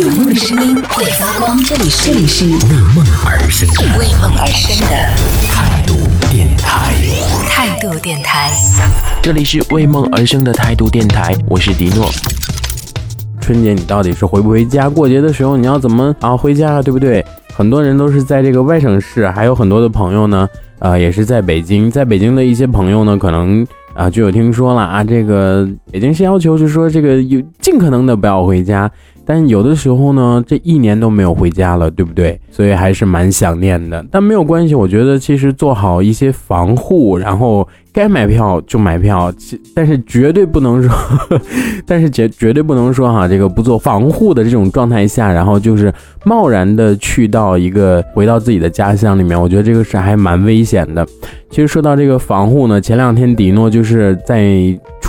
[0.00, 2.56] 有梦的声音会发光，这里是为
[2.96, 4.96] 梦而生为梦而生的
[5.46, 5.92] 态度
[6.30, 6.94] 电台。
[7.46, 8.50] 态度电台。
[9.22, 12.08] 这里是为梦而生的态度电台，我是迪诺。
[13.38, 14.88] 春节你到底是回不回家？
[14.88, 17.22] 过节的时候你要怎么啊回家，对不对？
[17.52, 20.48] 很多人都是在这个外省市，还有很多的朋友呢，
[20.78, 21.90] 呃，也是在北京。
[21.90, 28.90] 在北京的一些朋友呢，可能啊就有听说了啊，这个北京市要求是说这个有尽可能的不要回家。
[29.24, 32.38] 但有的时候呢，这一年都没有回家了，对不对？
[32.50, 34.04] 所以还是蛮想念的。
[34.10, 39.32] 但没有关系，我觉得其实做好一些防护，然后该买票就买票，
[39.74, 40.92] 但是绝对不能说，
[41.86, 45.92] 但是绝绝对不能说哈，这个不做防护的这种状态下，然后就是
[46.24, 51.06] 贸然的去到一个回到自己的家乡里面，我觉得这个是还蛮危险的。
[51.48, 54.50] 其实说到这个防护呢，前两天迪诺就是在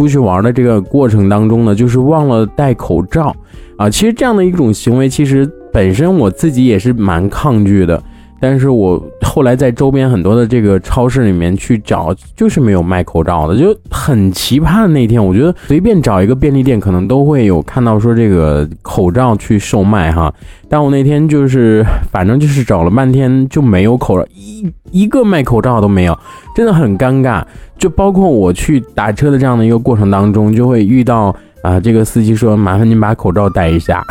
[0.00, 3.36] 出去玩的这个过程当中呢，就是忘了戴口罩。
[3.76, 8.02] 啊，其实这样的一种行为，其实本身我自己也是蛮抗拒的。
[8.40, 8.98] 但是我
[9.32, 20.34] 后来在周边很多的这个超市里面去找，就是没有卖口罩的，就很奇葩的那天，我觉得随便找一个便利店，可能都会有看到说这个口罩去售卖哈。
[20.68, 26.18] 但我那天就是反正就是找了半天就没有口罩，一一个卖口罩都没有，
[26.56, 27.40] 真的很尴尬。
[27.78, 31.34] 就包括我去打车的这样的一个过程当中，就会遇到。
[31.62, 34.02] 啊，这个司机说：“麻烦您把口罩戴一下。”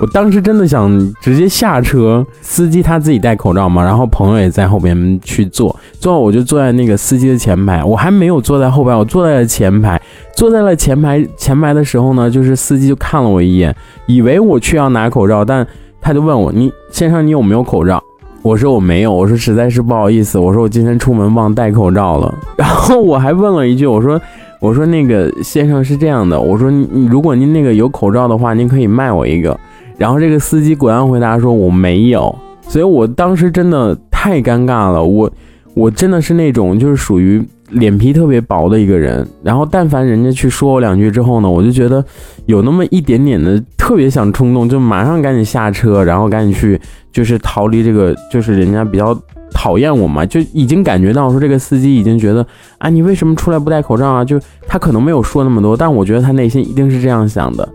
[0.00, 10.00] 我当时真的想直接下车，司机他自己戴口罩嘛，然后朋友也在后边去坐，坐我就坐在那个司机的前排，我还没有坐在后排，我坐在了前排，
[10.34, 15.66] 坐在了前排前排的时候呢，就是司机就看了我一眼，以为我去要拿口罩，但
[16.00, 18.02] 他就问我：“你先生，你有没有口罩？”
[18.40, 24.18] 我说：“我没有。”我说：“实在是不好意思。”我说：“我今天出门忘戴口罩了。”然后我还问了一句：“我说。”
[24.60, 26.70] 我说那个先生是这样的，我说
[27.08, 29.58] 如果您那个有口罩的话，您可以卖我一个。
[30.00, 35.04] 然后这个司机果然回答说我没有，所以我当时真的太尴尬了。
[35.04, 35.30] 我
[35.74, 39.28] 我真的是那种就是属于脸皮特别薄的一个人。
[39.42, 42.02] 然后但凡人家去说我两句之后呢，我就觉得
[42.46, 46.80] 有那么一点点的特别想冲动，就马上赶紧下车，然后赶紧去
[47.12, 49.14] 就是逃离这个就是人家比较。
[49.52, 52.46] 讨厌我嘛，就已经感觉到说这个司机已经觉得
[52.78, 54.24] 啊，你为什么出来不戴口罩啊？
[54.24, 54.40] 就
[54.72, 57.68] 他可能没有说那么多，但我觉得他内心一定是这样想的。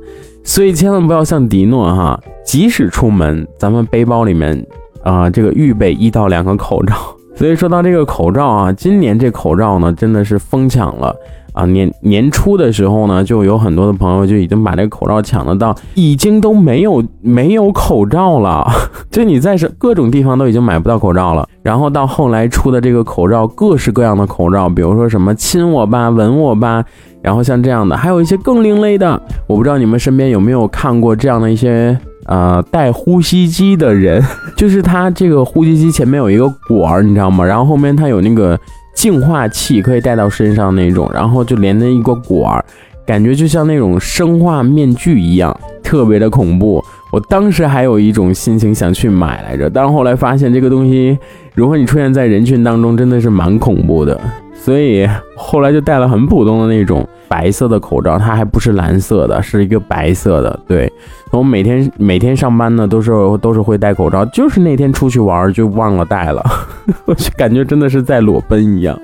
[0.46, 4.66] 所以千万不要像迪诺哈，即使出门，咱们背包里面
[5.04, 6.96] 啊，这个预备一到两个口罩。
[7.36, 11.14] 所以说到这个口罩啊，今年这口罩呢，真的是疯抢了。
[11.56, 18.68] 啊，年年初的时候呢，就有很多的朋友就已经把这个口罩抢得到，已经都没有没有口罩了，
[19.10, 21.48] 就你在是各种地方都已经买不到口罩了。
[21.64, 26.84] 然后到后来出的这个口罩，各式各样的口罩，比如说什么亲我吧、吻我吧，
[27.22, 29.20] 然后像这样的，还有一些更另类的。
[29.48, 34.22] 我不知道你们身边有没有看过这样的一些呃带呼吸机的人，
[34.58, 37.46] 就是他这个呼吸机前面有一个管儿，你知道吗？
[37.46, 38.60] 然后后面他有那个。
[38.96, 42.66] 净化器可以带到身上那种，然后就连着一个管儿，
[43.06, 46.84] 感觉就像那种生化面具一样，特别的恐怖。
[47.12, 51.18] 我当时还有一种心情想去买来着，但是后来发现这个东西，
[51.54, 54.20] 如果你出现在人群当中，真的是蛮恐怖的。
[54.54, 60.60] 所以后来就戴了很普通的那种白色的口罩，它还不是蓝色的，是一个白色的。
[60.68, 60.92] 对，
[61.32, 66.44] 我每天每天上班呢，都是都是会戴口罩，就是那天出去玩就忘了戴了，
[67.06, 69.00] 我就感觉真的是在裸奔一样。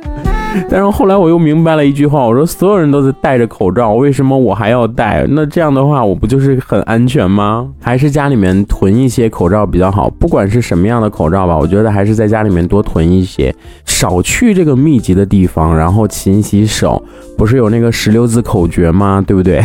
[0.70, 5.26] 但是后来我又明白了一句话，我说所有人都在戴着口罩，为什么我还要戴？
[5.30, 7.70] 那这样的话，我不就是很安全吗？
[7.80, 10.10] 还是家里面囤一些口罩比较好。
[10.10, 13.56] 不管是什么样的口罩吧，我觉得还是在家里面多囤一些，
[13.86, 17.02] 少去这个密集的地方，然后勤洗手。
[17.38, 19.24] 不是有那个十六字口诀吗？
[19.26, 19.64] 对不对？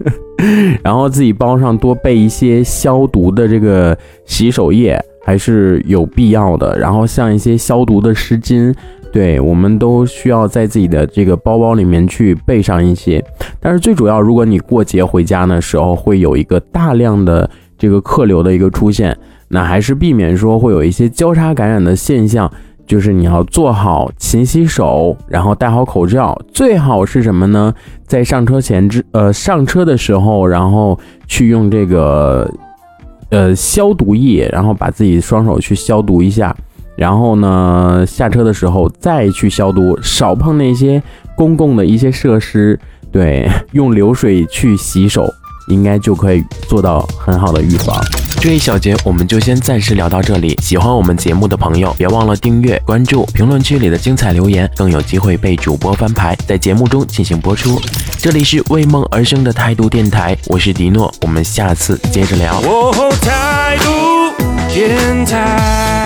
[0.84, 3.96] 然后自己包上多备一些消毒的这个
[4.26, 6.78] 洗手液，还是有必要的。
[6.78, 8.74] 然后像一些消毒的湿巾。
[9.10, 13.24] 对，我们都需要在自己的这个包包里面去备上一些，
[13.58, 19.16] 但是最主要，如果你过节回家的时候会有一个大量的这个客流的一个出现，
[19.48, 22.50] 那还是避免说会有一些交叉感染的现象，
[22.86, 27.72] 就是你要做好勤洗手，然后戴好口罩，最好是什么呢？
[28.06, 32.46] 在上车前之呃上车的时候，然后去用这个
[33.30, 36.54] 呃消毒液，然后把自己双手去消毒一下。
[36.96, 41.00] 然后呢，下车的时候再去消毒，少碰那些
[41.36, 42.76] 公共的一些设施，
[43.12, 45.24] 对，用流水去洗手，
[45.68, 47.96] 应该就可以做到很好的预防。
[48.40, 50.56] 这一小节我们就先暂时聊到这里。
[50.62, 57.80] 喜欢我们节目的朋友，别忘了订阅、关注，评论区里的精彩留言更有机会被主播翻牌，在节目中进行播出。
[58.18, 62.60] 这里是为梦而生的态度电台，我是迪诺，我们下次接着聊。
[62.60, 64.32] 哦，态度
[64.72, 65.97] 电台。